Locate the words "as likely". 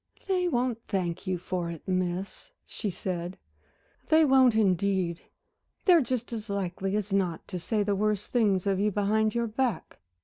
6.33-6.95